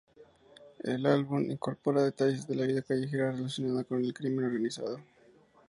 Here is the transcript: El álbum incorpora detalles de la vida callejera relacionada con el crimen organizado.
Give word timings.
El 0.83 1.05
álbum 1.05 1.51
incorpora 1.51 2.01
detalles 2.03 2.47
de 2.47 2.55
la 2.55 2.65
vida 2.65 2.81
callejera 2.81 3.33
relacionada 3.33 3.83
con 3.83 4.03
el 4.03 4.15
crimen 4.15 4.45
organizado. 4.45 4.99